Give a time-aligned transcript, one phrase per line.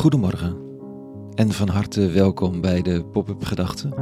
[0.00, 0.56] Goedemorgen
[1.34, 3.94] en van harte welkom bij de Pop-up Gedachten.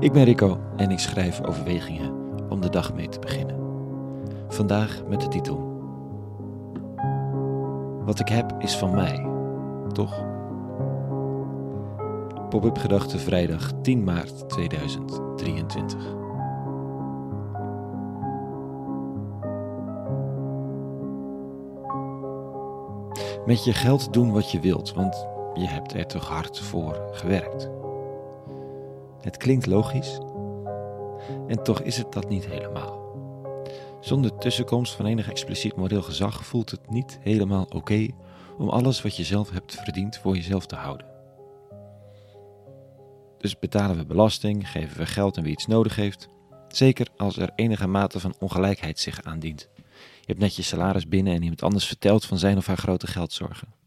[0.00, 2.12] Ik ben Rico en ik schrijf overwegingen
[2.48, 3.56] om de dag mee te beginnen.
[4.48, 5.58] Vandaag met de titel
[8.04, 9.26] Wat ik heb is van mij,
[9.92, 10.24] toch?
[12.48, 16.18] Pop-up Gedachten vrijdag 10 maart 2023.
[23.46, 27.68] Met je geld doen wat je wilt, want je hebt er toch hard voor gewerkt.
[29.20, 30.18] Het klinkt logisch,
[31.48, 32.98] en toch is het dat niet helemaal.
[34.00, 38.06] Zonder tussenkomst van enig expliciet moreel gezag voelt het niet helemaal oké
[38.58, 41.06] om alles wat je zelf hebt verdiend voor jezelf te houden.
[43.38, 46.28] Dus betalen we belasting, geven we geld aan wie iets nodig heeft,
[46.68, 49.68] zeker als er enige mate van ongelijkheid zich aandient.
[50.20, 53.06] Je hebt net je salaris binnen en iemand anders vertelt van zijn of haar grote
[53.06, 53.79] geldzorgen.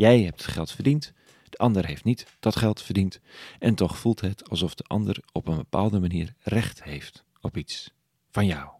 [0.00, 1.12] Jij hebt geld verdiend,
[1.50, 3.20] de ander heeft niet dat geld verdiend
[3.58, 7.90] en toch voelt het alsof de ander op een bepaalde manier recht heeft op iets
[8.30, 8.70] van jou.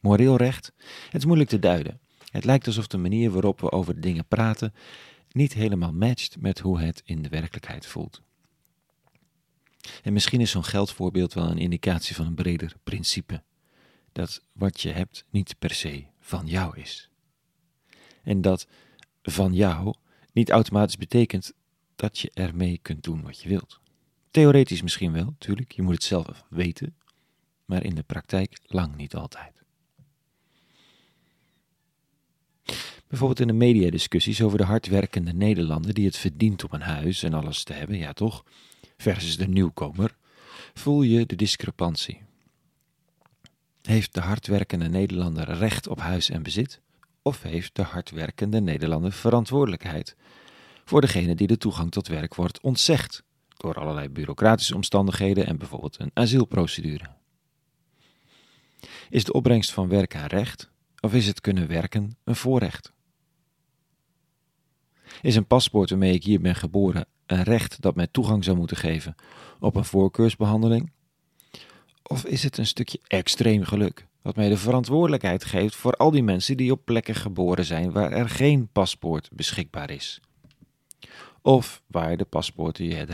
[0.00, 0.72] Moreel recht?
[1.04, 2.00] Het is moeilijk te duiden.
[2.30, 4.74] Het lijkt alsof de manier waarop we over dingen praten
[5.32, 8.22] niet helemaal matcht met hoe het in de werkelijkheid voelt.
[10.02, 13.42] En misschien is zo'n geldvoorbeeld wel een indicatie van een breder principe.
[14.12, 17.10] Dat wat je hebt niet per se van jou is.
[18.22, 18.66] En dat
[19.30, 19.94] van jou
[20.32, 21.52] niet automatisch betekent
[21.96, 23.80] dat je ermee kunt doen wat je wilt.
[24.30, 26.94] Theoretisch misschien wel, tuurlijk, je moet het zelf weten,
[27.64, 29.62] maar in de praktijk lang niet altijd.
[33.08, 37.34] Bijvoorbeeld in de mediadiscussies over de hardwerkende Nederlander die het verdient om een huis en
[37.34, 38.44] alles te hebben, ja toch,
[38.96, 40.16] versus de nieuwkomer,
[40.74, 42.22] voel je de discrepantie.
[43.82, 46.80] Heeft de hardwerkende Nederlander recht op huis en bezit?
[47.28, 50.16] Of heeft de hardwerkende Nederlander verantwoordelijkheid
[50.84, 53.22] voor degene die de toegang tot werk wordt ontzegd
[53.56, 57.04] door allerlei bureaucratische omstandigheden en bijvoorbeeld een asielprocedure?
[59.10, 62.92] Is de opbrengst van werken een recht of is het kunnen werken een voorrecht?
[65.22, 68.76] Is een paspoort waarmee ik hier ben geboren een recht dat mij toegang zou moeten
[68.76, 69.14] geven
[69.60, 70.92] op een voorkeursbehandeling?
[72.02, 76.22] Of is het een stukje extreem geluk wat mij de verantwoordelijkheid geeft voor al die
[76.22, 80.20] mensen die op plekken geboren zijn waar er geen paspoort beschikbaar is?
[81.42, 83.10] Of waar de paspoorten je het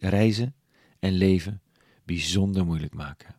[0.00, 0.54] reizen
[0.98, 1.62] en leven
[2.04, 3.36] bijzonder moeilijk maken?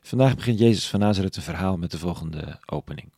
[0.00, 3.12] Vandaag begint Jezus van Nazareth een verhaal met de volgende opening.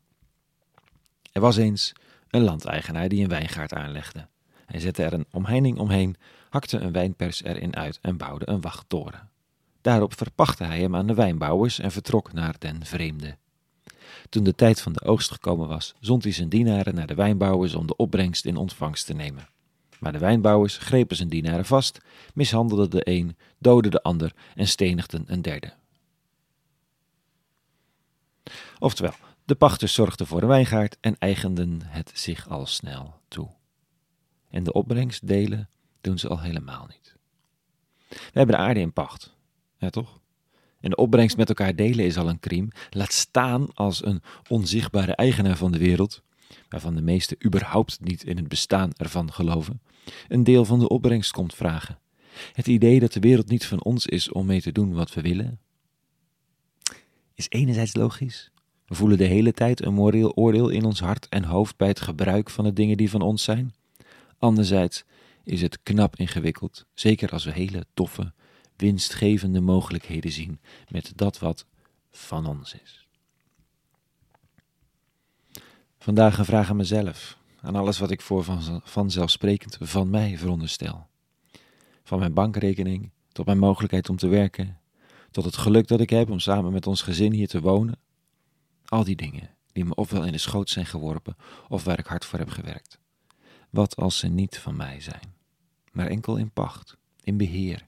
[1.32, 1.92] Er was eens
[2.30, 4.28] een landeigenaar die een wijngaard aanlegde.
[4.66, 6.16] Hij zette er een omheining omheen,
[6.48, 9.30] hakte een wijnpers erin uit en bouwde een wachttoren.
[9.86, 13.36] Daarop verpachtte hij hem aan de wijnbouwers en vertrok naar den vreemde.
[14.28, 17.74] Toen de tijd van de oogst gekomen was, zond hij zijn dienaren naar de wijnbouwers
[17.74, 19.48] om de opbrengst in ontvangst te nemen.
[19.98, 21.98] Maar de wijnbouwers grepen zijn dienaren vast,
[22.34, 25.72] mishandelden de een, doodden de ander en stenigden een derde.
[28.78, 29.14] Oftewel,
[29.44, 33.48] de pachters zorgden voor een wijngaard en eigenden het zich al snel toe.
[34.50, 35.68] En de opbrengst delen
[36.00, 37.16] doen ze al helemaal niet.
[38.08, 39.34] We hebben de aarde in pacht,
[39.78, 40.20] ja toch?
[40.80, 42.68] En de opbrengst met elkaar delen is al een crime.
[42.90, 46.22] Laat staan als een onzichtbare eigenaar van de wereld,
[46.68, 49.80] waarvan de meesten überhaupt niet in het bestaan ervan geloven,
[50.28, 51.98] een deel van de opbrengst komt vragen.
[52.52, 55.20] Het idee dat de wereld niet van ons is om mee te doen wat we
[55.20, 55.58] willen,
[57.34, 58.50] is enerzijds logisch,
[58.86, 62.00] we voelen de hele tijd een moreel oordeel in ons hart en hoofd bij het
[62.00, 63.74] gebruik van de dingen die van ons zijn.
[64.38, 65.04] Anderzijds
[65.44, 68.32] is het knap ingewikkeld, zeker als we hele toffe,
[68.76, 71.66] winstgevende mogelijkheden zien met dat wat
[72.10, 73.08] van ons is.
[75.98, 81.06] Vandaag een vraag aan mezelf, aan alles wat ik voor van, vanzelfsprekend van mij veronderstel.
[82.04, 84.80] Van mijn bankrekening tot mijn mogelijkheid om te werken,
[85.30, 87.98] tot het geluk dat ik heb om samen met ons gezin hier te wonen
[88.88, 91.36] al die dingen die me ofwel in de schoot zijn geworpen
[91.68, 92.98] of waar ik hard voor heb gewerkt.
[93.70, 95.34] Wat als ze niet van mij zijn,
[95.92, 97.86] maar enkel in pacht, in beheer?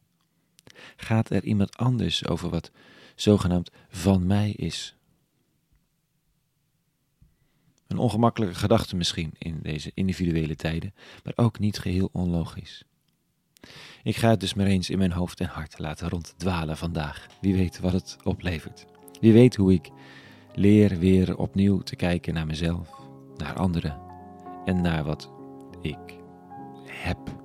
[0.97, 2.71] Gaat er iemand anders over wat
[3.15, 4.97] zogenaamd van mij is?
[7.87, 10.95] Een ongemakkelijke gedachte misschien in deze individuele tijden,
[11.25, 12.85] maar ook niet geheel onlogisch.
[14.03, 17.27] Ik ga het dus maar eens in mijn hoofd en hart laten ronddwalen vandaag.
[17.41, 18.87] Wie weet wat het oplevert.
[19.21, 19.91] Wie weet hoe ik
[20.59, 22.89] Leer weer opnieuw te kijken naar mezelf,
[23.37, 24.01] naar anderen
[24.65, 25.31] en naar wat
[25.81, 26.19] ik
[26.85, 27.38] heb.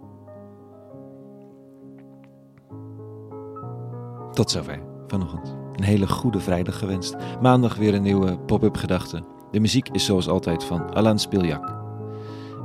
[4.34, 5.56] Tot zover vanochtend.
[5.76, 7.16] Een hele goede vrijdag gewenst.
[7.42, 9.24] Maandag weer een nieuwe pop-up gedachte.
[9.52, 11.74] De muziek is zoals altijd van Alain Spiljak.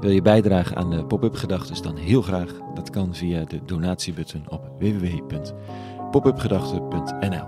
[0.01, 2.59] Wil je bijdragen aan de Pop-up Gedachten dan heel graag?
[2.75, 7.47] Dat kan via de donatiebutton op www.popupgedachten.nl.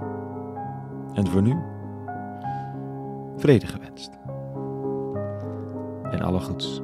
[1.14, 1.56] En voor nu,
[3.36, 4.10] vrede gewenst.
[6.10, 6.80] En alle goeds.